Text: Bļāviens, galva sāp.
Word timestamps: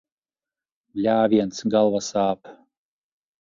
Bļāviens, 0.99 1.61
galva 1.75 2.01
sāp. 2.07 2.51